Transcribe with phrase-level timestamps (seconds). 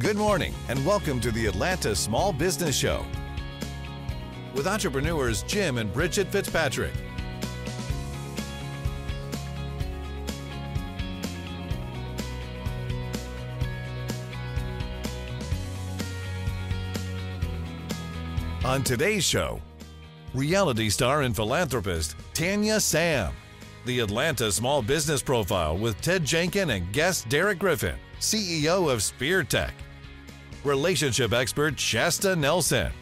[0.00, 3.04] Good morning and welcome to the Atlanta Small Business Show
[4.54, 6.94] with entrepreneurs Jim and Bridget Fitzpatrick.
[18.64, 19.60] On today's show,
[20.32, 23.34] reality star and philanthropist Tanya Sam,
[23.84, 29.72] the Atlanta Small Business Profile with Ted Jenkin and guest Derek Griffin, CEO of Speartek,
[30.64, 32.92] relationship expert Shasta Nelson,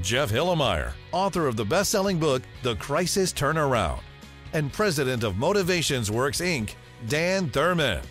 [0.00, 4.00] Jeff Hilimire, author of the best selling book The Crisis Turnaround,
[4.52, 6.74] and president of Motivations Works Inc.,
[7.08, 8.02] Dan Thurmon.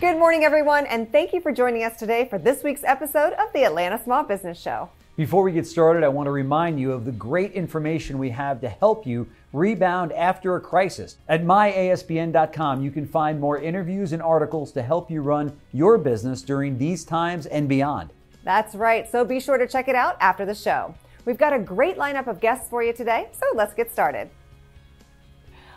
[0.00, 3.52] Good morning, everyone, and thank you for joining us today for this week's episode of
[3.52, 4.90] the Atlanta Small Business Show.
[5.14, 8.62] Before we get started, I want to remind you of the great information we have
[8.62, 11.18] to help you rebound after a crisis.
[11.28, 16.40] At myasbn.com, you can find more interviews and articles to help you run your business
[16.40, 18.08] during these times and beyond.
[18.42, 20.94] That's right, so be sure to check it out after the show.
[21.26, 24.30] We've got a great lineup of guests for you today, so let's get started.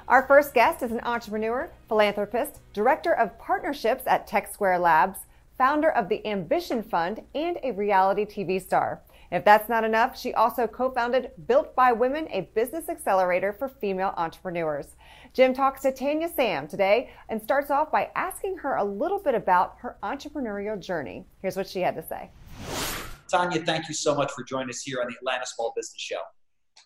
[0.07, 5.19] Our first guest is an entrepreneur, philanthropist, director of partnerships at Tech Square Labs,
[5.57, 9.01] founder of the Ambition Fund, and a reality TV star.
[9.31, 13.67] If that's not enough, she also co founded Built by Women, a business accelerator for
[13.67, 14.95] female entrepreneurs.
[15.33, 19.35] Jim talks to Tanya Sam today and starts off by asking her a little bit
[19.35, 21.25] about her entrepreneurial journey.
[21.41, 22.29] Here's what she had to say.
[23.29, 26.21] Tanya, thank you so much for joining us here on the Atlanta Small Business Show.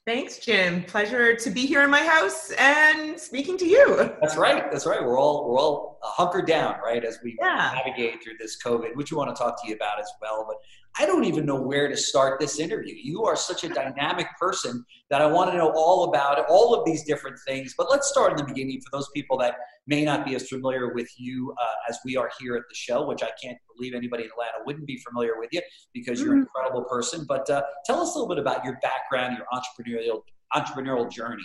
[0.10, 0.82] Thanks, Jim.
[0.86, 3.96] Pleasure to be here in my house and speaking to you.
[4.20, 4.72] That's right.
[4.72, 5.04] That's right.
[5.04, 7.74] We're all we're all hunkered down, right, as we yeah.
[7.76, 10.46] navigate through this COVID, which we want to talk to you about as well.
[10.48, 10.58] But
[11.00, 12.96] I don't even know where to start this interview.
[12.96, 16.86] You are such a dynamic person that I want to know all about all of
[16.86, 17.76] these different things.
[17.78, 19.58] But let's start in the beginning for those people that
[19.90, 23.06] may not be as familiar with you uh, as we are here at the show,
[23.08, 25.62] which I can't believe anybody in Atlanta wouldn't be familiar with you
[25.94, 26.60] because you're an mm-hmm.
[26.62, 27.26] incredible person.
[27.28, 30.22] But uh, tell us a little bit about your background, your entrepreneurial
[30.56, 31.44] entrepreneurial journey.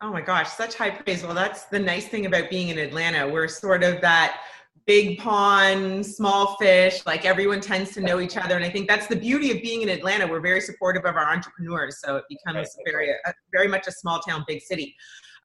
[0.00, 1.22] Oh my gosh, such high praise.
[1.22, 3.28] Well, that's the nice thing about being in Atlanta.
[3.28, 4.40] We're sort of that
[4.86, 8.56] big pond, small fish, like everyone tends to know each other.
[8.56, 10.26] And I think that's the beauty of being in Atlanta.
[10.26, 12.00] We're very supportive of our entrepreneurs.
[12.00, 14.96] So it becomes very, uh, very much a small town, big city.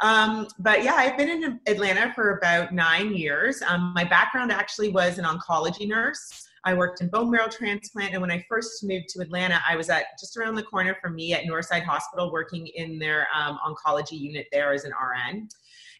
[0.01, 3.61] Um, but yeah, I've been in Atlanta for about nine years.
[3.61, 6.47] Um, my background actually was an oncology nurse.
[6.65, 8.13] I worked in bone marrow transplant.
[8.13, 11.15] And when I first moved to Atlanta, I was at just around the corner from
[11.15, 15.47] me at Northside Hospital working in their um, oncology unit there as an RN.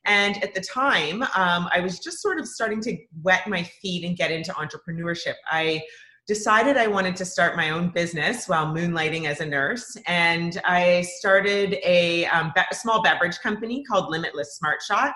[0.05, 4.05] And at the time, um, I was just sort of starting to wet my feet
[4.05, 5.33] and get into entrepreneurship.
[5.49, 5.81] I
[6.27, 9.95] decided I wanted to start my own business while moonlighting as a nurse.
[10.07, 15.13] And I started a, um, be- small beverage company called Limitless Smart Shot.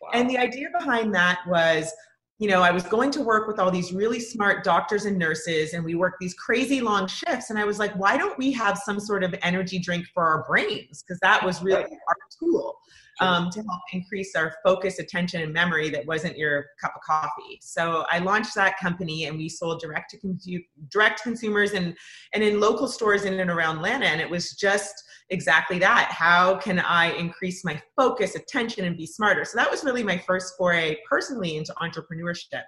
[0.00, 0.10] Wow.
[0.14, 1.92] And the idea behind that was
[2.38, 5.74] you know, I was going to work with all these really smart doctors and nurses,
[5.74, 7.50] and we worked these crazy long shifts.
[7.50, 10.44] And I was like, why don't we have some sort of energy drink for our
[10.46, 11.02] brains?
[11.02, 12.78] Because that was really our tool
[13.20, 17.58] um, to help increase our focus, attention, and memory that wasn't your cup of coffee.
[17.60, 20.60] So I launched that company and we sold direct to
[20.90, 21.96] direct consumers and,
[22.34, 24.06] and in local stores in and around Atlanta.
[24.06, 26.10] And it was just exactly that.
[26.10, 29.44] How can I increase my focus, attention, and be smarter?
[29.44, 32.62] So that was really my first foray personally into entrepreneurship.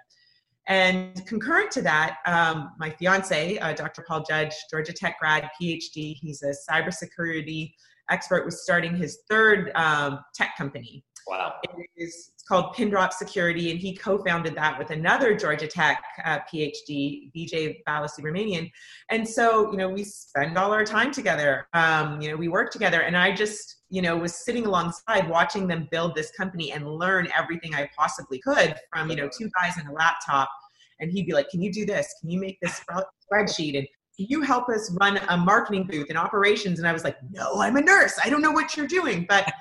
[0.67, 4.05] And concurrent to that, um, my fiance, uh, Dr.
[4.07, 7.73] Paul Judge, Georgia Tech grad, PhD, he's a cybersecurity
[8.11, 11.03] expert was starting his third um, tech company.
[11.27, 11.53] Wow.
[11.63, 16.39] It is, it's called Pindrop Security, and he co-founded that with another Georgia Tech uh,
[16.51, 18.71] PhD, Vijay Balasubramaniyan.
[19.09, 21.67] And so, you know, we spend all our time together.
[21.73, 25.67] Um, you know, we work together, and I just, you know, was sitting alongside watching
[25.67, 29.77] them build this company and learn everything I possibly could from, you know, two guys
[29.77, 30.49] and a laptop.
[30.99, 32.13] And he'd be like, "Can you do this?
[32.19, 32.81] Can you make this
[33.31, 33.87] spreadsheet?" And
[34.17, 36.79] can you help us run a marketing booth and operations?
[36.79, 38.19] And I was like, no, I'm a nurse.
[38.23, 39.25] I don't know what you're doing.
[39.27, 39.51] But,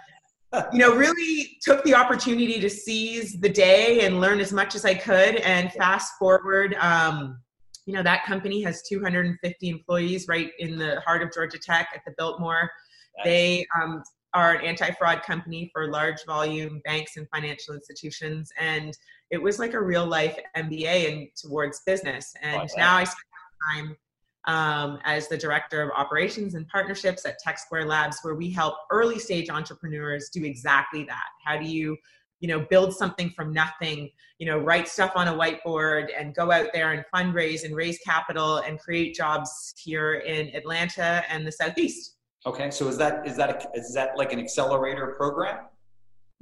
[0.72, 4.84] you know, really took the opportunity to seize the day and learn as much as
[4.84, 5.36] I could.
[5.36, 7.38] And fast forward, um,
[7.86, 12.02] you know, that company has 250 employees right in the heart of Georgia Tech at
[12.04, 12.70] the Biltmore.
[13.18, 13.24] Nice.
[13.24, 14.02] They um,
[14.34, 18.50] are an anti-fraud company for large volume banks and financial institutions.
[18.58, 18.96] And
[19.30, 22.34] it was like a real life MBA and towards business.
[22.42, 23.16] And oh, now I spend
[23.72, 23.96] time
[24.46, 28.74] um, as the director of operations and partnerships at Tech Square Labs, where we help
[28.90, 31.26] early stage entrepreneurs do exactly that.
[31.44, 31.96] How do you,
[32.40, 34.10] you know, build something from nothing?
[34.38, 37.98] You know, write stuff on a whiteboard and go out there and fundraise and raise
[37.98, 42.16] capital and create jobs here in Atlanta and the Southeast.
[42.46, 45.66] Okay, so is that is that a, is that like an accelerator program?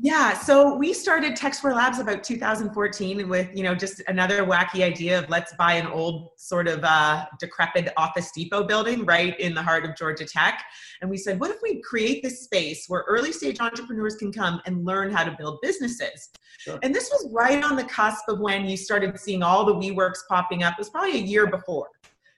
[0.01, 4.85] Yeah, so we started Tech Square Labs about 2014 with, you know, just another wacky
[4.85, 9.55] idea of let's buy an old sort of uh, decrepit Office Depot building right in
[9.55, 10.63] the heart of Georgia Tech.
[11.01, 14.61] And we said, what if we create this space where early stage entrepreneurs can come
[14.67, 16.31] and learn how to build businesses?
[16.61, 16.79] Sure.
[16.85, 20.29] And this was right on the cusp of when you started seeing all the WeWorks
[20.29, 20.75] popping up.
[20.75, 21.89] It was probably a year before.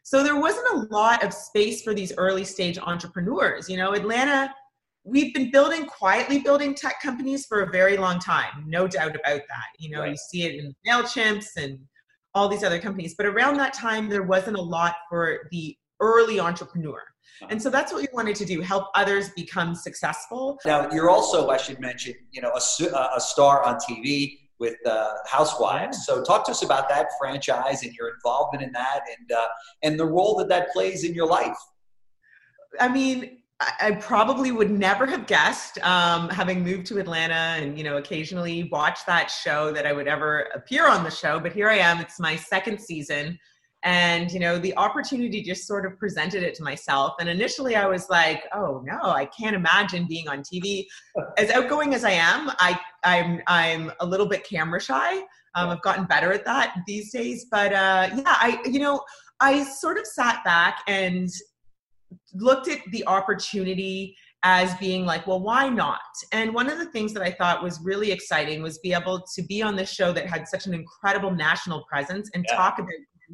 [0.02, 3.68] So there wasn't a lot of space for these early stage entrepreneurs.
[3.68, 4.50] You know, Atlanta
[5.04, 9.40] we've been building quietly building tech companies for a very long time no doubt about
[9.48, 9.68] that.
[9.78, 10.10] You know right.
[10.10, 11.78] you see it in mailchimps and
[12.34, 16.40] all these other companies but around that time there wasn't a lot for the early
[16.40, 17.02] entrepreneur.
[17.48, 20.58] And so that's what we wanted to do help others become successful.
[20.66, 25.14] Now you're also i should mention you know a, a star on tv with uh,
[25.26, 26.04] housewives.
[26.04, 29.46] So talk to us about that franchise and your involvement in that and uh,
[29.82, 31.56] and the role that that plays in your life.
[32.78, 37.84] I mean I probably would never have guessed, um, having moved to Atlanta and you
[37.84, 41.38] know occasionally watch that show, that I would ever appear on the show.
[41.38, 43.38] But here I am; it's my second season,
[43.82, 47.14] and you know the opportunity just sort of presented it to myself.
[47.20, 50.86] And initially, I was like, "Oh no, I can't imagine being on TV."
[51.36, 55.18] As outgoing as I am, I I'm I'm a little bit camera shy.
[55.54, 59.02] Um, I've gotten better at that these days, but uh, yeah, I you know
[59.40, 61.28] I sort of sat back and
[62.34, 66.00] looked at the opportunity as being like, well, why not?
[66.32, 69.42] And one of the things that I thought was really exciting was be able to
[69.42, 72.56] be on this show that had such an incredible national presence and yeah.
[72.56, 72.88] talk about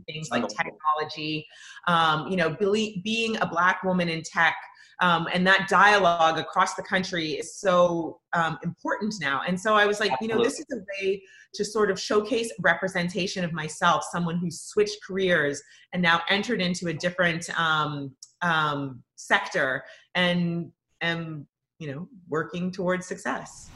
[0.07, 1.47] things like technology,
[1.87, 4.57] um, you know, be, being a black woman in tech.
[5.01, 9.43] Um, and that dialogue across the country is so um, important now.
[9.47, 10.35] And so I was like, Absolutely.
[10.35, 11.23] you know, this is a way
[11.55, 15.63] to sort of showcase representation of myself, someone who switched careers
[15.93, 18.15] and now entered into a different um,
[18.47, 19.85] um, sector
[20.15, 20.71] and
[21.01, 21.47] am
[21.79, 23.69] you know working towards success.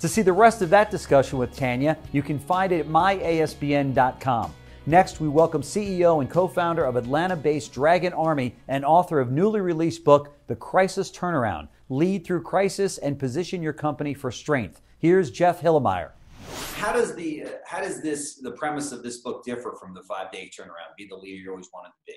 [0.00, 4.54] To see the rest of that discussion with Tanya, you can find it at myasbn.com.
[4.86, 9.30] Next, we welcome CEO and co founder of Atlanta based Dragon Army and author of
[9.30, 14.80] newly released book, The Crisis Turnaround Lead Through Crisis and Position Your Company for Strength.
[14.98, 16.12] Here's Jeff Hilimire.
[16.76, 20.30] How does the how does this the premise of this book differ from the five
[20.32, 20.96] day turnaround?
[20.96, 22.14] Be the leader you always wanted to be.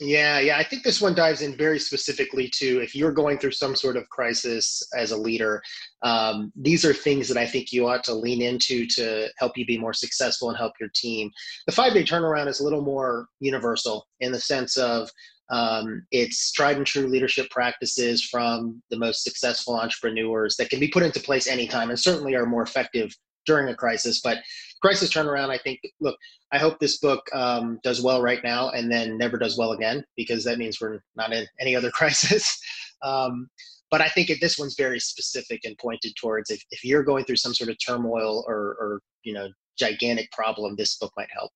[0.00, 0.58] Yeah, yeah.
[0.58, 3.96] I think this one dives in very specifically to if you're going through some sort
[3.96, 5.62] of crisis as a leader,
[6.02, 9.64] um, these are things that I think you ought to lean into to help you
[9.64, 11.30] be more successful and help your team.
[11.66, 15.10] The five day turnaround is a little more universal in the sense of
[15.50, 20.88] um, it's tried and true leadership practices from the most successful entrepreneurs that can be
[20.88, 23.14] put into place anytime and certainly are more effective
[23.46, 24.20] during a crisis.
[24.20, 24.38] But
[24.82, 26.16] crisis turnaround, I think, look,
[26.52, 30.04] I hope this book um, does well right now and then never does well again
[30.16, 32.60] because that means we're not in any other crisis.
[33.02, 33.48] um,
[33.90, 37.36] but I think this one's very specific and pointed towards if, if you're going through
[37.36, 39.48] some sort of turmoil or, or you know
[39.78, 41.50] gigantic problem, this book might help.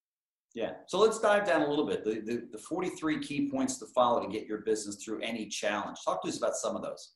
[0.55, 0.73] Yeah.
[0.87, 2.05] So let's dive down a little bit.
[2.05, 5.99] The, the, the 43 key points to follow to get your business through any challenge.
[6.05, 7.13] Talk to us about some of those.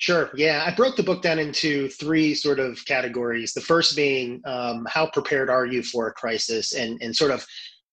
[0.00, 0.30] Sure.
[0.36, 3.52] Yeah, I broke the book down into three sort of categories.
[3.52, 7.44] The first being um, how prepared are you for a crisis, and and sort of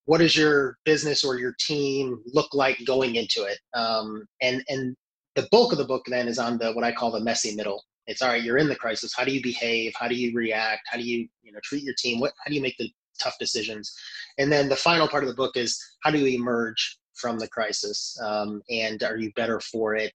[0.05, 3.57] what does your business or your team look like going into it.
[3.73, 4.95] Um, and and
[5.33, 7.83] the bulk of the book then is on the what I call the messy middle.
[8.05, 8.43] It's all right.
[8.43, 9.11] You're in the crisis.
[9.17, 9.93] How do you behave?
[9.99, 10.83] How do you react?
[10.85, 12.19] How do you you know treat your team?
[12.19, 13.91] What how do you make the tough decisions?
[14.37, 17.47] And then the final part of the book is how do you emerge from the
[17.47, 18.15] crisis?
[18.23, 20.13] Um, and are you better for it?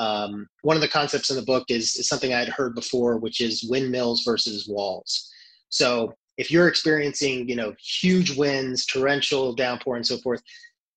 [0.00, 3.18] Um, one of the concepts in the book is, is something I had heard before,
[3.18, 5.30] which is windmills versus walls.
[5.68, 10.42] So if you're experiencing, you know, huge winds, torrential downpour, and so forth,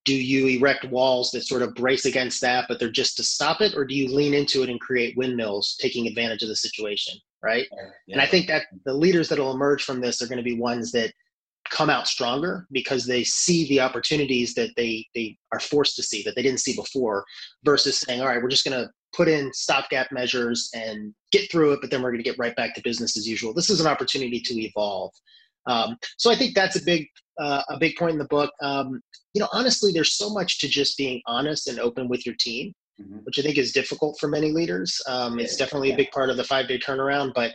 [0.06, 3.60] do you erect walls that sort of brace against that, but they're just to stop
[3.60, 7.18] it, or do you lean into it and create windmills, taking advantage of the situation,
[7.42, 7.68] right?
[8.08, 8.14] Yeah.
[8.14, 10.58] And I think that the leaders that will emerge from this are going to be
[10.58, 11.12] ones that
[11.70, 16.22] come out stronger because they see the opportunities that they they are forced to see
[16.24, 17.24] that they didn't see before
[17.64, 21.72] versus saying all right we're just going to put in stopgap measures and get through
[21.72, 23.54] it but then we're going to get right back to business as usual.
[23.54, 25.12] This is an opportunity to evolve.
[25.66, 27.08] Um, so i think that's a big
[27.40, 28.52] uh, a big point in the book.
[28.62, 29.02] Um,
[29.34, 32.74] you know honestly there's so much to just being honest and open with your team
[33.02, 33.20] mm-hmm.
[33.24, 35.02] which i think is difficult for many leaders.
[35.08, 37.54] Um, it's definitely a big part of the five day turnaround but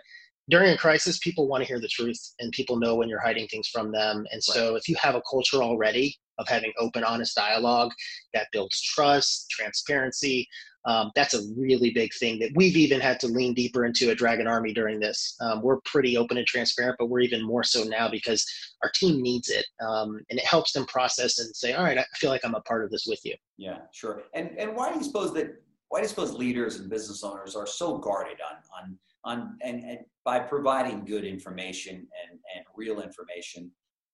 [0.48, 3.46] during a crisis, people want to hear the truth and people know when you're hiding
[3.48, 4.26] things from them.
[4.32, 4.78] And so right.
[4.78, 7.92] if you have a culture already of having open, honest dialogue
[8.32, 10.48] that builds trust, transparency,
[10.84, 14.16] um, that's a really big thing that we've even had to lean deeper into at
[14.16, 15.36] Dragon Army during this.
[15.40, 18.46] Um, we're pretty open and transparent, but we're even more so now because
[18.82, 22.06] our team needs it, um, and it helps them process and say, "All right, I
[22.16, 24.22] feel like I'm a part of this with you." Yeah, sure.
[24.32, 25.62] And and why do you suppose that?
[25.88, 29.84] Why do you suppose leaders and business owners are so guarded on on on and,
[29.84, 33.70] and by providing good information and, and real information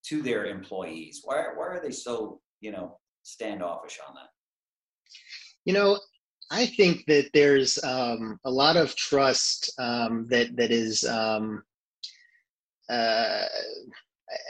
[0.06, 1.22] to their employees?
[1.24, 4.28] Why, why are they so, you know, standoffish on that?
[5.64, 5.98] You know,
[6.50, 11.04] I think that there's um, a lot of trust um, that that is.
[11.04, 11.62] Um,
[12.90, 13.44] uh,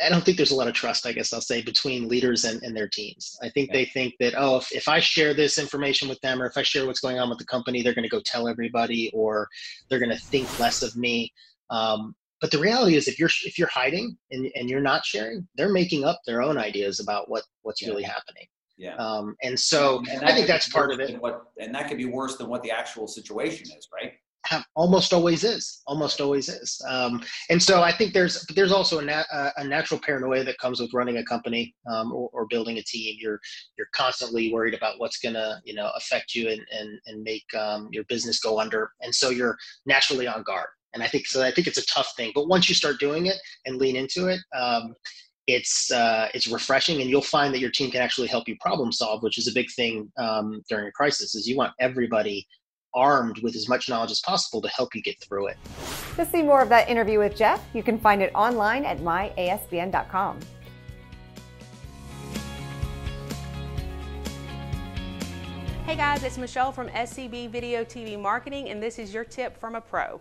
[0.04, 2.62] I don't think there's a lot of trust, I guess I'll say, between leaders and,
[2.62, 3.36] and their teams.
[3.42, 6.46] I think they think that, oh, if, if I share this information with them or
[6.46, 9.10] if I share what's going on with the company, they're going to go tell everybody
[9.14, 9.48] or
[9.88, 11.32] they're going to think less of me.
[11.70, 15.48] Um, but the reality is if you're if you're hiding and, and you're not sharing,
[15.56, 17.88] they're making up their own ideas about what what's yeah.
[17.88, 18.46] really happening.
[18.76, 18.96] Yeah.
[18.96, 21.20] Um, and so and I think that's part of it.
[21.20, 24.12] What, and that could be worse than what the actual situation is, right?
[24.76, 26.80] Almost always is almost always is.
[26.88, 30.58] Um, and so i think there's but there's also a, nat- a natural paranoia that
[30.58, 33.16] comes with running a company um, or, or, building a team.
[33.18, 33.40] You're
[33.76, 37.44] you're constantly worried about what's going to you know affect you and and, and make
[37.54, 38.90] um, your business go under.
[39.00, 40.68] And so you're naturally on guard.
[40.92, 42.32] And i think so i think it's a tough thing.
[42.34, 43.36] But once you start doing it
[43.66, 44.94] and lean into it um,
[45.46, 48.92] it's uh, it's refreshing and you'll find that your team can actually help you problem
[48.92, 52.46] solve which is a big thing um, during a crisis is you want everybody
[52.94, 55.56] armed with as much knowledge as possible to help you get through it.
[56.16, 60.40] To see more of that interview with Jeff, you can find it online at myasbn.com.
[65.86, 69.74] Hey guys, it's Michelle from SCB Video TV Marketing, and this is your tip from
[69.74, 70.20] a pro.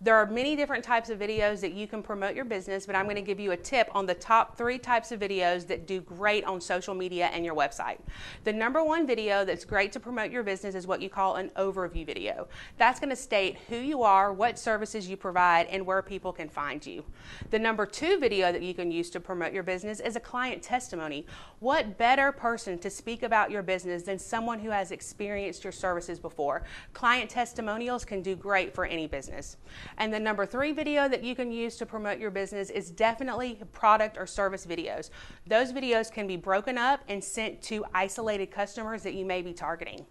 [0.00, 3.06] There are many different types of videos that you can promote your business, but I'm
[3.06, 6.00] going to give you a tip on the top three types of videos that do
[6.00, 7.98] great on social media and your website.
[8.44, 11.50] The number one video that's great to promote your business is what you call an
[11.56, 12.46] overview video.
[12.76, 16.48] That's going to state who you are, what services you provide, and where people can
[16.48, 17.04] find you.
[17.50, 20.62] The number two video that you can use to promote your business is a client
[20.62, 21.26] testimony.
[21.58, 26.20] What better person to speak about your business than someone who has experienced your services
[26.20, 26.62] before?
[26.92, 29.56] Client testimonials can do great for any business.
[29.96, 33.60] And the number three video that you can use to promote your business is definitely
[33.72, 35.10] product or service videos.
[35.46, 39.52] Those videos can be broken up and sent to isolated customers that you may be
[39.52, 40.04] targeting.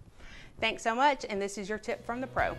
[0.60, 2.56] Thanks so much, and this is your tip from the pro.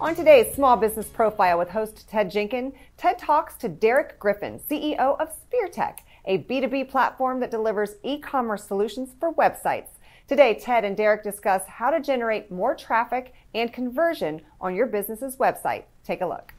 [0.00, 5.20] On today's Small Business Profile with host Ted Jenkins, Ted talks to Derek Griffin, CEO
[5.20, 9.97] of Speartek, a B2B platform that delivers e commerce solutions for websites.
[10.28, 15.38] Today, Ted and Derek discuss how to generate more traffic and conversion on your business's
[15.38, 15.84] website.
[16.04, 16.52] Take a look.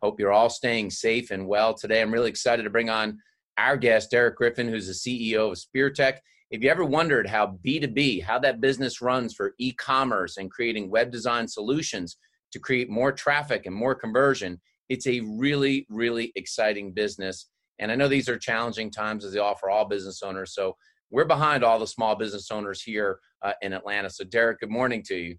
[0.00, 2.00] Hope you're all staying safe and well today.
[2.00, 3.18] I'm really excited to bring on
[3.58, 6.18] our guest, Derek Griffin, who's the CEO of Speartek.
[6.52, 10.90] If you ever wondered how B2B, how that business runs for e commerce and creating
[10.90, 12.18] web design solutions
[12.52, 17.48] to create more traffic and more conversion, it's a really, really exciting business.
[17.80, 20.54] And I know these are challenging times as they for all business owners.
[20.54, 20.76] So
[21.10, 24.10] we're behind all the small business owners here uh, in Atlanta.
[24.10, 25.36] So, Derek, good morning to you.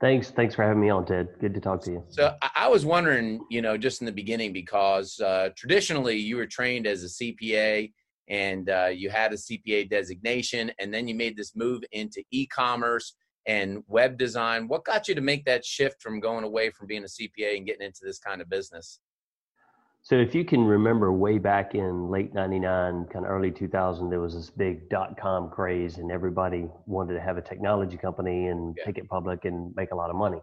[0.00, 0.30] Thanks.
[0.30, 1.28] Thanks for having me on, Ted.
[1.40, 2.04] Good to talk to you.
[2.08, 6.46] So, I was wondering, you know, just in the beginning, because uh, traditionally you were
[6.46, 7.92] trained as a CPA
[8.28, 12.46] and uh, you had a CPA designation, and then you made this move into e
[12.46, 13.14] commerce
[13.46, 14.68] and web design.
[14.68, 17.66] What got you to make that shift from going away from being a CPA and
[17.66, 19.00] getting into this kind of business?
[20.04, 24.20] So if you can remember way back in late 99, kind of early 2000, there
[24.20, 28.74] was this big dot com craze and everybody wanted to have a technology company and
[28.76, 28.84] yeah.
[28.84, 30.40] take it public and make a lot of money.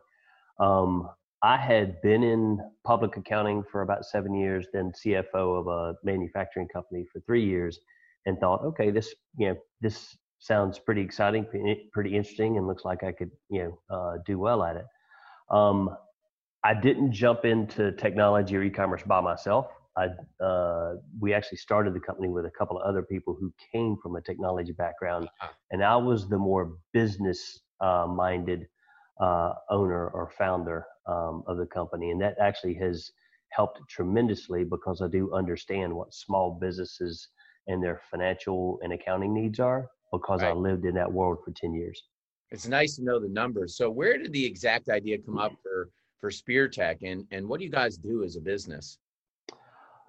[0.61, 1.09] Um,
[1.43, 6.67] I had been in public accounting for about seven years, then CFO of a manufacturing
[6.69, 7.79] company for three years,
[8.25, 11.45] and thought, okay, this you know this sounds pretty exciting,
[11.93, 14.85] pretty interesting, and looks like I could you know uh, do well at it.
[15.49, 15.95] Um,
[16.63, 19.67] I didn't jump into technology or e-commerce by myself.
[19.97, 20.07] I,
[20.43, 24.15] uh, we actually started the company with a couple of other people who came from
[24.15, 25.51] a technology background, uh-huh.
[25.71, 28.67] and I was the more business-minded
[29.19, 33.11] uh, uh, owner or founder um, of the company, and that actually has
[33.51, 37.27] helped tremendously because I do understand what small businesses
[37.67, 40.51] and their financial and accounting needs are because right.
[40.51, 42.01] I lived in that world for ten years.
[42.51, 43.75] It's nice to know the numbers.
[43.75, 45.89] So, where did the exact idea come up for
[46.19, 48.97] for Speartek, and and what do you guys do as a business?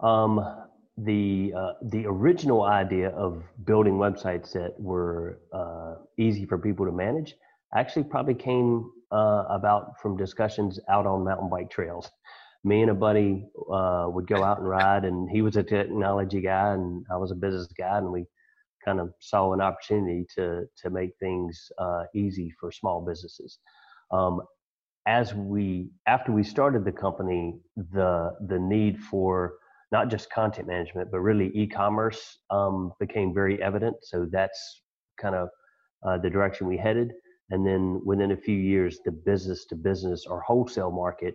[0.00, 0.44] Um,
[0.96, 6.92] the uh, the original idea of building websites that were uh, easy for people to
[6.92, 7.34] manage
[7.74, 12.10] actually probably came uh, about from discussions out on mountain bike trails.
[12.64, 16.40] Me and a buddy uh, would go out and ride, and he was a technology
[16.40, 18.26] guy, and I was a business guy, and we
[18.84, 23.58] kind of saw an opportunity to to make things uh, easy for small businesses.
[24.10, 24.42] Um,
[25.10, 27.58] as we after we started the company,
[27.98, 29.54] the the need for
[29.90, 33.96] not just content management but really e-commerce um, became very evident.
[34.02, 34.60] So that's
[35.20, 35.48] kind of
[36.06, 37.10] uh, the direction we headed.
[37.52, 41.34] And then within a few years, the business to business or wholesale market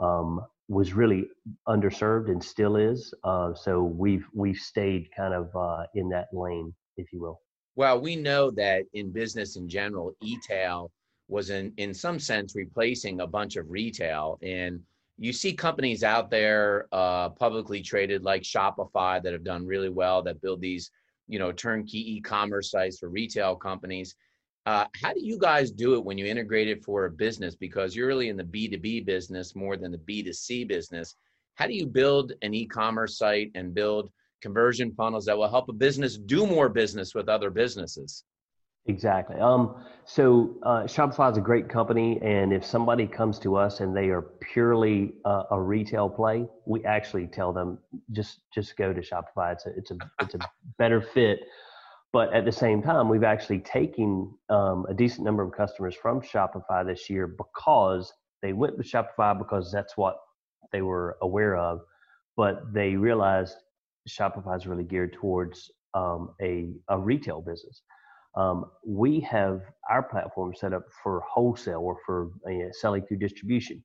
[0.00, 1.22] um, was really
[1.68, 3.14] underserved and still is.
[3.22, 7.38] Uh, so we've we've stayed kind of uh, in that lane, if you will.
[7.76, 10.90] Well, we know that in business in general, e-tail
[11.28, 14.80] was in in some sense replacing a bunch of retail, and
[15.18, 20.22] you see companies out there uh, publicly traded like Shopify that have done really well
[20.22, 20.90] that build these
[21.28, 24.14] you know turnkey e-commerce sites for retail companies.
[24.64, 27.56] Uh, how do you guys do it when you integrate it for a business?
[27.56, 31.16] Because you're really in the b2b business more than the b2c business.
[31.56, 34.10] How do you build an e-commerce site and build
[34.40, 38.24] conversion funnels that will help a business do more business with other businesses
[38.86, 39.36] Exactly.
[39.36, 43.96] Um, so uh, Shopify is a great company, and if somebody comes to us and
[43.96, 47.78] they are purely uh, a retail play, we actually tell them
[48.10, 49.52] just just go to Shopify.
[49.52, 50.38] It's a it's a it's a
[50.78, 51.40] better fit.
[52.12, 56.20] But at the same time, we've actually taken um, a decent number of customers from
[56.20, 58.12] Shopify this year because
[58.42, 60.16] they went with Shopify because that's what
[60.72, 61.80] they were aware of,
[62.36, 63.54] but they realized
[64.08, 67.82] Shopify is really geared towards um, a a retail business.
[68.34, 73.82] Um, we have our platform set up for wholesale or for uh, selling through distribution.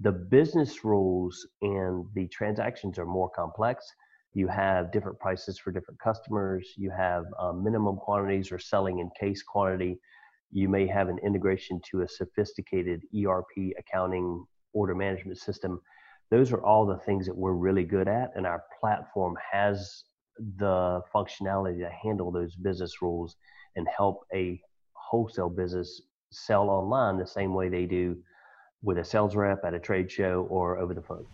[0.00, 3.84] The business rules and the transactions are more complex.
[4.34, 6.74] You have different prices for different customers.
[6.76, 9.98] You have um, minimum quantities or selling in case quantity.
[10.52, 15.80] You may have an integration to a sophisticated ERP accounting order management system.
[16.30, 20.04] Those are all the things that we're really good at, and our platform has
[20.58, 23.34] the functionality to handle those business rules
[23.78, 24.60] and help a
[24.92, 28.16] wholesale business sell online the same way they do
[28.82, 31.26] with a sales rep at a trade show or over the phone.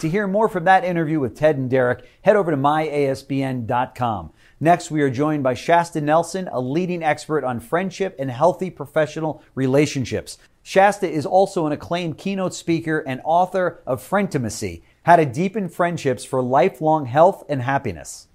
[0.00, 4.32] To hear more from that interview with Ted and Derek, head over to myasbn.com.
[4.60, 9.42] Next, we are joined by Shasta Nelson, a leading expert on friendship and healthy professional
[9.54, 10.38] relationships.
[10.62, 16.24] Shasta is also an acclaimed keynote speaker and author of Frientimacy, How to Deepen Friendships
[16.24, 18.28] for Lifelong Health and Happiness.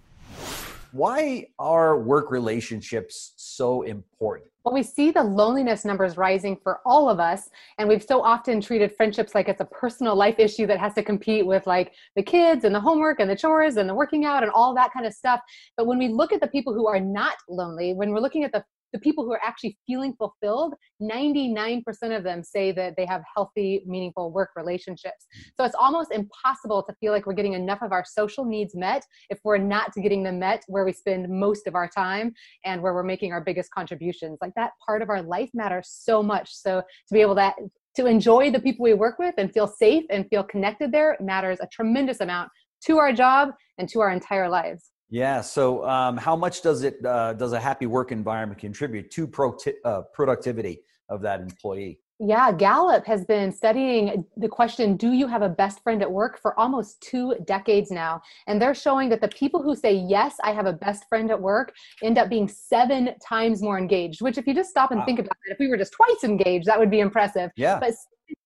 [0.91, 4.49] Why are work relationships so important?
[4.65, 8.60] Well, we see the loneliness numbers rising for all of us, and we've so often
[8.60, 12.23] treated friendships like it's a personal life issue that has to compete with like the
[12.23, 15.06] kids and the homework and the chores and the working out and all that kind
[15.06, 15.41] of stuff.
[15.78, 18.52] But when we look at the people who are not lonely, when we're looking at
[18.52, 21.84] the the people who are actually feeling fulfilled 99%
[22.15, 25.28] of them say that they have healthy meaningful work relationships.
[25.56, 29.06] So it's almost impossible to feel like we're getting enough of our social needs met
[29.30, 32.34] if we're not getting them met where we spend most of our time
[32.65, 34.38] and where we're making our biggest contributions.
[34.41, 36.49] Like that part of our life matters so much.
[36.54, 37.54] So to be able to
[37.95, 41.58] to enjoy the people we work with and feel safe and feel connected there matters
[41.60, 42.49] a tremendous amount
[42.86, 45.41] to our job and to our entire lives yeah.
[45.41, 49.58] So, um, how much does it uh, does a happy work environment contribute to pro-
[49.84, 52.00] uh, productivity of that employee?
[52.21, 56.38] Yeah, Gallup has been studying the question, do you have a best friend at work
[56.41, 58.21] for almost two decades now?
[58.45, 61.41] And they're showing that the people who say, yes, I have a best friend at
[61.41, 65.05] work, end up being seven times more engaged, which, if you just stop and wow.
[65.05, 67.51] think about it, if we were just twice engaged, that would be impressive.
[67.55, 67.79] Yeah.
[67.79, 67.93] But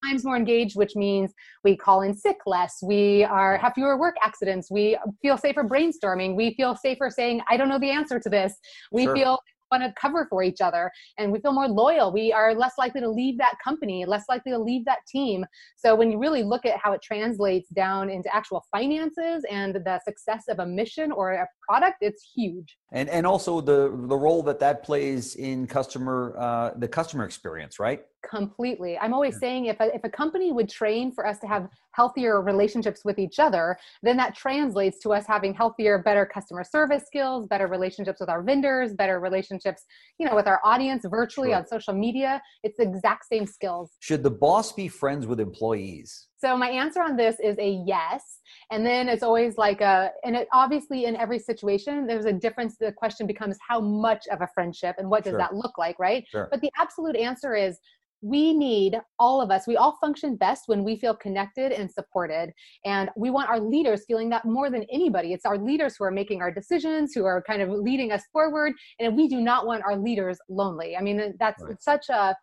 [0.04, 1.34] times more engaged, which means
[1.64, 6.36] we call in sick less, we are have fewer work accidents, we feel safer brainstorming,
[6.36, 8.54] we feel safer saying, I don't know the answer to this.
[8.92, 9.16] We sure.
[9.16, 9.40] feel
[9.74, 12.12] want to cover for each other and we feel more loyal.
[12.12, 15.46] We are less likely to leave that company less likely to leave that team.
[15.76, 20.00] So when you really look at how it translates down into actual finances and the
[20.06, 22.78] success of a mission or a product it's huge.
[22.92, 27.80] And and also the the role that that plays in customer uh, the customer experience
[27.80, 28.04] right?
[28.30, 28.98] Completely.
[28.98, 32.42] I'm always saying if a, if a company would train for us to have healthier
[32.42, 37.48] relationships with each other then that translates to us having healthier better customer service skills
[37.48, 39.84] better relationships with our vendors better relationships
[40.18, 41.58] you know with our audience virtually sure.
[41.58, 42.42] on social media.
[42.64, 43.92] It's the exact same skills.
[44.00, 48.40] Should the boss be friends with employees so my answer on this is a yes.
[48.70, 52.76] And then it's always like a, and it obviously in every situation, there's a difference.
[52.78, 55.38] The question becomes how much of a friendship and what does sure.
[55.38, 56.26] that look like, right?
[56.30, 56.50] Sure.
[56.52, 57.80] But the absolute answer is
[58.22, 62.54] we need all of us we all function best when we feel connected and supported
[62.86, 66.12] and we want our leaders feeling that more than anybody it's our leaders who are
[66.12, 69.84] making our decisions who are kind of leading us forward and we do not want
[69.84, 71.82] our leaders lonely i mean that's right.
[71.82, 72.34] such a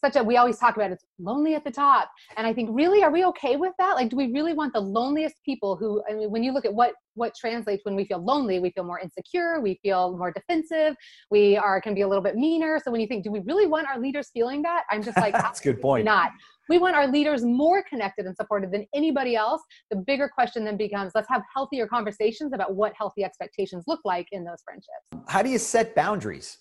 [0.00, 2.10] such a we always talk about it's lonely at the top.
[2.36, 3.94] And i think really are we okay with that?
[3.94, 6.74] Like do we really want the loneliest people who I mean, when you look at
[6.74, 10.94] what what translates when we feel lonely we feel more insecure we feel more defensive
[11.30, 12.80] we are can be a little bit meaner.
[12.84, 14.84] So when you think do we really want our leaders feeling that?
[14.90, 16.04] I'm just like that's a good point.
[16.04, 16.30] not.
[16.68, 19.62] We want our leaders more connected and supported than anybody else.
[19.90, 24.26] The bigger question then becomes let's have healthier conversations about what healthy expectations look like
[24.32, 25.28] in those friendships.
[25.28, 26.58] How do you set boundaries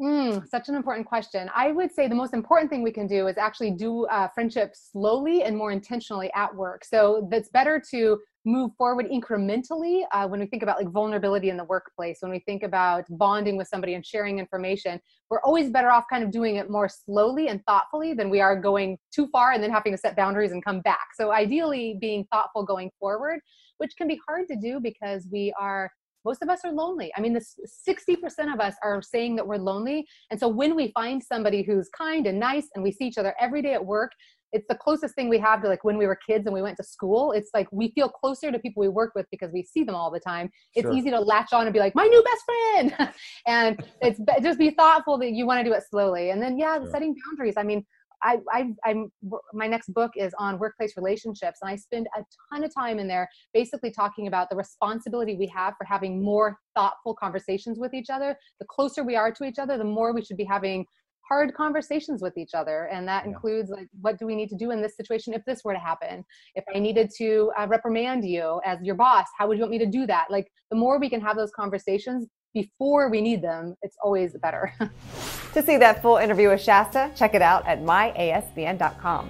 [0.00, 1.50] Mm, such an important question.
[1.54, 4.72] I would say the most important thing we can do is actually do uh, friendship
[4.74, 6.86] slowly and more intentionally at work.
[6.86, 11.58] So that's better to move forward incrementally uh, when we think about like vulnerability in
[11.58, 15.90] the workplace when we think about bonding with somebody and sharing information we're always better
[15.90, 19.52] off kind of doing it more slowly and thoughtfully than we are going too far
[19.52, 23.40] and then having to set boundaries and come back so ideally being thoughtful going forward
[23.76, 25.90] which can be hard to do because we are
[26.24, 27.12] most of us are lonely.
[27.16, 27.44] I mean, the
[27.88, 30.06] 60% of us are saying that we're lonely.
[30.30, 33.34] And so when we find somebody who's kind and nice and we see each other
[33.40, 34.12] every day at work,
[34.52, 36.76] it's the closest thing we have to like when we were kids and we went
[36.76, 37.32] to school.
[37.32, 40.10] It's like we feel closer to people we work with because we see them all
[40.10, 40.50] the time.
[40.74, 40.92] It's sure.
[40.92, 43.12] easy to latch on and be like, my new best friend.
[43.46, 46.30] and it's just be thoughtful that you want to do it slowly.
[46.30, 46.90] And then, yeah, sure.
[46.90, 47.54] setting boundaries.
[47.56, 47.84] I mean,
[48.22, 49.10] I, I, I'm
[49.52, 53.08] my next book is on workplace relationships, and I spend a ton of time in
[53.08, 58.10] there, basically talking about the responsibility we have for having more thoughtful conversations with each
[58.10, 58.36] other.
[58.58, 60.84] The closer we are to each other, the more we should be having
[61.30, 63.30] hard conversations with each other and that yeah.
[63.30, 65.78] includes like what do we need to do in this situation if this were to
[65.78, 66.24] happen
[66.56, 69.78] if i needed to uh, reprimand you as your boss how would you want me
[69.78, 73.76] to do that like the more we can have those conversations before we need them
[73.82, 74.72] it's always better
[75.52, 79.28] to see that full interview with shasta check it out at myasbn.com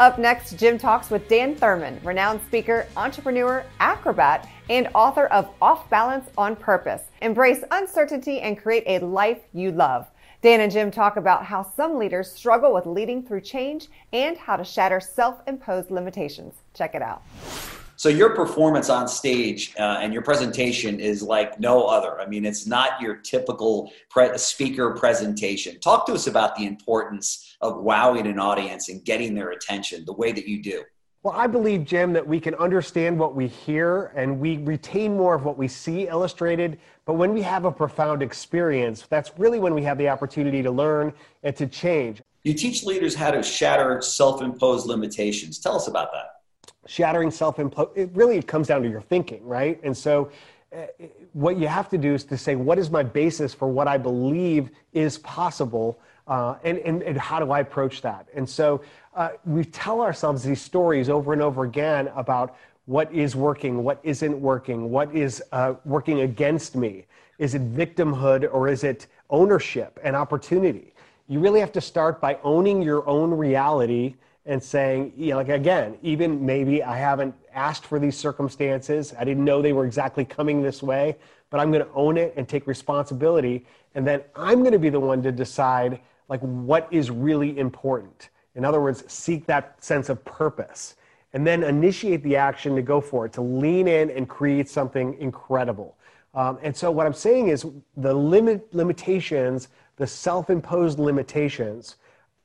[0.00, 5.90] Up next, Jim talks with Dan Thurmon, renowned speaker, entrepreneur, acrobat, and author of Off
[5.90, 7.02] Balance on Purpose.
[7.20, 10.06] Embrace uncertainty and create a life you love.
[10.40, 14.54] Dan and Jim talk about how some leaders struggle with leading through change and how
[14.54, 16.54] to shatter self imposed limitations.
[16.74, 17.20] Check it out.
[17.98, 22.20] So, your performance on stage uh, and your presentation is like no other.
[22.20, 25.80] I mean, it's not your typical pre- speaker presentation.
[25.80, 30.12] Talk to us about the importance of wowing an audience and getting their attention the
[30.12, 30.84] way that you do.
[31.24, 35.34] Well, I believe, Jim, that we can understand what we hear and we retain more
[35.34, 36.78] of what we see illustrated.
[37.04, 40.70] But when we have a profound experience, that's really when we have the opportunity to
[40.70, 42.22] learn and to change.
[42.44, 45.58] You teach leaders how to shatter self imposed limitations.
[45.58, 46.37] Tell us about that.
[46.88, 49.78] Shattering self imposed, it really comes down to your thinking, right?
[49.82, 50.30] And so,
[50.72, 50.86] uh,
[51.34, 53.98] what you have to do is to say, what is my basis for what I
[53.98, 56.00] believe is possible?
[56.26, 58.26] Uh, and, and, and how do I approach that?
[58.34, 58.82] And so
[59.14, 64.00] uh, we tell ourselves these stories over and over again about what is working, what
[64.02, 67.06] isn't working, what is uh, working against me.
[67.38, 70.94] Is it victimhood or is it ownership and opportunity?
[71.28, 74.14] You really have to start by owning your own reality
[74.48, 79.14] and saying, you know, like again, even maybe I haven't asked for these circumstances.
[79.16, 81.16] I didn't know they were exactly coming this way,
[81.50, 83.66] but I'm going to own it and take responsibility.
[83.94, 88.30] And then I'm going to be the one to decide like what is really important.
[88.54, 90.96] In other words, seek that sense of purpose
[91.34, 95.14] and then initiate the action to go for it, to lean in and create something
[95.20, 95.98] incredible.
[96.32, 97.66] Um, and so, what I'm saying is
[97.98, 101.96] the limit limitations, the self-imposed limitations,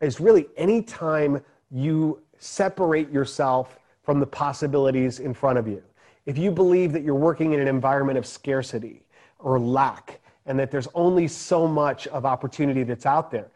[0.01, 1.41] is really any time
[1.73, 5.81] you separate yourself from the possibilities in front of you.
[6.25, 9.03] If you believe that you're working in an environment of scarcity
[9.39, 13.49] or lack, and that there's only so much of opportunity that's out there,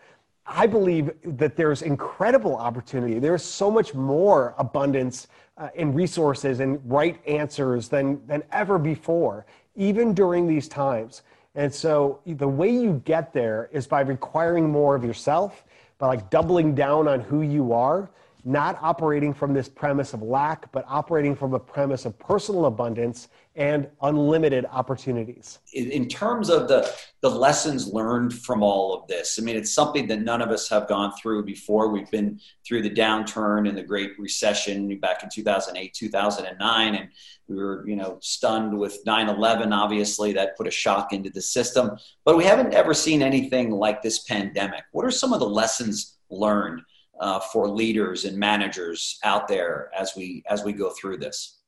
[0.45, 3.19] I believe that there's incredible opportunity.
[3.19, 5.27] There's so much more abundance
[5.57, 11.23] uh, in resources and right answers than, than ever before, even during these times.
[11.55, 15.65] And so the way you get there is by requiring more of yourself,
[15.97, 18.09] by like doubling down on who you are,
[18.47, 23.27] not operating from this premise of lack, but operating from a premise of personal abundance
[23.55, 25.59] and unlimited opportunities.
[25.73, 26.89] In terms of the,
[27.21, 30.69] the lessons learned from all of this, I mean, it's something that none of us
[30.69, 31.89] have gone through before.
[31.89, 37.09] We've been through the downturn and the Great Recession back in 2008, 2009, and
[37.49, 39.73] we were, you know, stunned with 9/11.
[39.73, 41.97] Obviously, that put a shock into the system.
[42.23, 44.83] But we haven't ever seen anything like this pandemic.
[44.91, 46.81] What are some of the lessons learned
[47.19, 51.59] uh, for leaders and managers out there as we as we go through this?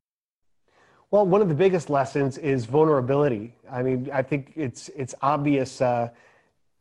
[1.11, 3.55] Well, one of the biggest lessons is vulnerability.
[3.71, 5.81] I mean, I think it's it's obvious.
[5.81, 6.09] Uh,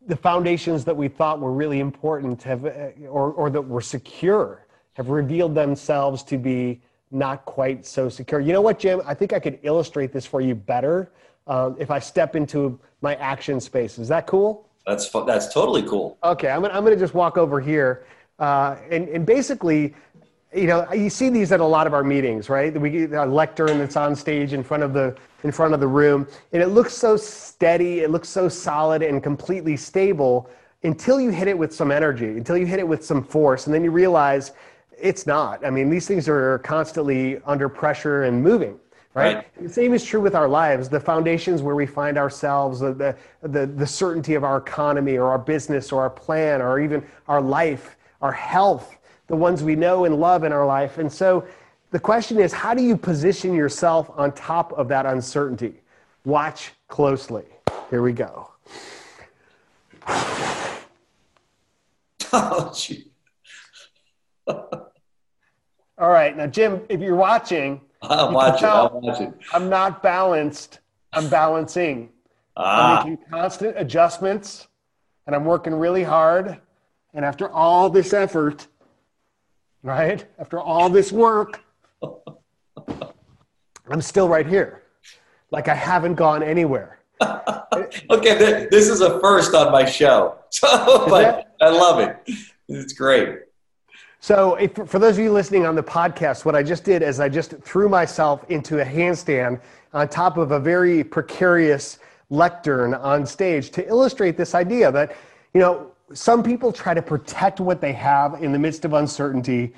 [0.06, 4.66] the foundations that we thought were really important have, uh, or or that were secure,
[4.94, 8.40] have revealed themselves to be not quite so secure.
[8.40, 9.00] You know what, Jim?
[9.06, 11.10] I think I could illustrate this for you better
[11.46, 13.98] um, if I step into my action space.
[13.98, 14.68] Is that cool?
[14.86, 16.18] That's that's totally cool.
[16.24, 18.06] Okay, I'm gonna, I'm going to just walk over here,
[18.38, 19.94] uh, and and basically
[20.54, 22.78] you know, you see these at a lot of our meetings, right?
[22.78, 25.86] We get a lectern that's on stage in front of the in front of the
[25.86, 30.50] room, and it looks so steady, it looks so solid and completely stable
[30.82, 33.74] until you hit it with some energy, until you hit it with some force, and
[33.74, 34.52] then you realize
[35.00, 35.64] it's not.
[35.64, 38.78] I mean, these things are constantly under pressure and moving.
[39.14, 39.36] Right?
[39.36, 39.62] right?
[39.62, 40.88] The same is true with our lives.
[40.88, 45.38] The foundations where we find ourselves, the, the, the certainty of our economy or our
[45.38, 50.16] business or our plan or even our life, our health, the ones we know and
[50.16, 50.98] love in our life.
[50.98, 51.46] And so
[51.90, 55.80] the question is how do you position yourself on top of that uncertainty?
[56.24, 57.44] Watch closely.
[57.90, 58.50] Here we go.
[62.30, 63.10] Oh, gee.
[64.46, 64.76] All
[65.98, 66.36] right.
[66.36, 68.68] Now, Jim, if you're watching, I'm watching.
[68.68, 69.34] I'm watching.
[69.52, 70.80] I'm not balanced.
[71.12, 72.10] I'm balancing.
[72.56, 73.02] Ah.
[73.02, 74.68] I'm making constant adjustments
[75.26, 76.60] and I'm working really hard.
[77.18, 78.68] And after all this effort,
[79.82, 80.24] right?
[80.38, 81.64] After all this work,
[83.90, 84.84] I'm still right here.
[85.50, 87.00] Like I haven't gone anywhere.
[87.20, 90.36] okay, this is a first on my show.
[90.50, 92.16] So, but I love it.
[92.68, 93.40] It's great.
[94.20, 97.18] So, if, for those of you listening on the podcast, what I just did is
[97.18, 99.60] I just threw myself into a handstand
[99.92, 101.98] on top of a very precarious
[102.30, 105.16] lectern on stage to illustrate this idea that,
[105.52, 109.74] you know, some people try to protect what they have in the midst of uncertainty.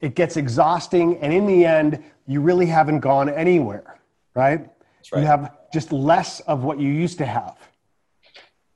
[0.00, 3.98] It gets exhausting, and in the end, you really haven't gone anywhere,
[4.34, 4.66] right?
[5.12, 5.20] right?
[5.20, 7.56] You have just less of what you used to have.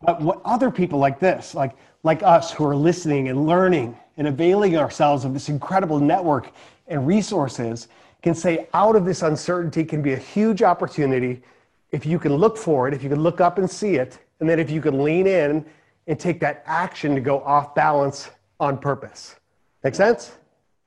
[0.02, 4.28] But what other people like this, like like us who are listening and learning and
[4.28, 6.52] availing ourselves of this incredible network
[6.86, 7.88] and resources
[8.22, 11.42] can say out of this uncertainty can be a huge opportunity
[11.90, 14.48] if you can look for it, if you can look up and see it, and
[14.48, 15.64] then if you can lean in
[16.08, 19.36] and take that action to go off balance on purpose.
[19.84, 20.36] Make sense?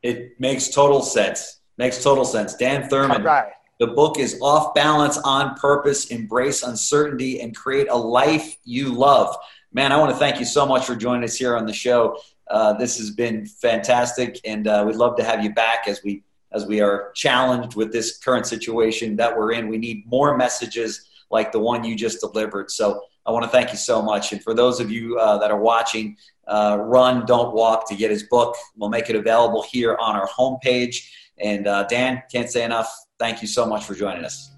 [0.04, 1.62] It makes total sense.
[1.78, 2.56] Makes total sense.
[2.56, 3.24] Dan Thurmon.
[3.24, 3.54] Right.
[3.80, 9.36] The book is Off Balance on Purpose Embrace Uncertainty and Create a Life You Love
[9.74, 12.18] man, I want to thank you so much for joining us here on the show.
[12.50, 16.24] Uh, this has been fantastic, and uh, we'd love to have you back as we
[16.54, 19.70] as we are challenged with this current situation that we're in.
[19.70, 22.70] We need more messages like the one you just delivered.
[22.70, 24.32] So I want to thank you so much.
[24.32, 28.10] And for those of you uh, that are watching, uh, run, don't walk to get
[28.10, 28.56] his book.
[28.76, 31.08] We'll make it available here on our homepage.
[31.38, 32.92] And uh, Dan, can't say enough.
[33.20, 34.52] Thank you so much for joining us.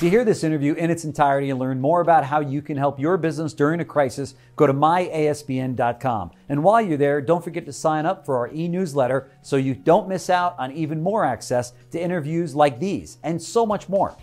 [0.00, 2.98] To hear this interview in its entirety and learn more about how you can help
[2.98, 6.32] your business during a crisis, go to myasbn.com.
[6.48, 9.74] And while you're there, don't forget to sign up for our e newsletter so you
[9.74, 14.16] don't miss out on even more access to interviews like these and so much more.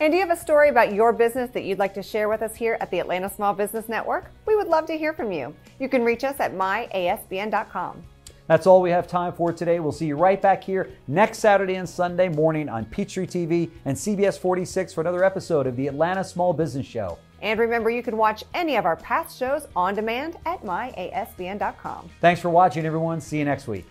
[0.00, 2.40] And do you have a story about your business that you'd like to share with
[2.40, 4.30] us here at the Atlanta Small Business Network?
[4.46, 5.54] We would love to hear from you.
[5.78, 8.02] You can reach us at myasbn.com.
[8.46, 9.78] That's all we have time for today.
[9.78, 13.94] We'll see you right back here next Saturday and Sunday morning on Peachtree TV and
[13.94, 17.18] CBS 46 for another episode of the Atlanta Small Business Show.
[17.42, 22.08] And remember, you can watch any of our past shows on demand at myasbn.com.
[22.22, 23.20] Thanks for watching, everyone.
[23.20, 23.86] See you next week.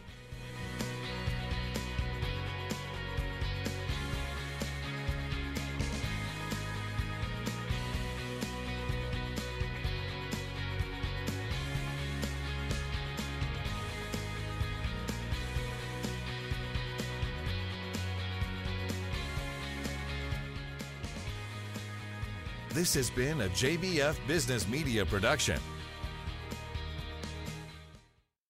[22.79, 25.59] This has been a JBF Business Media production.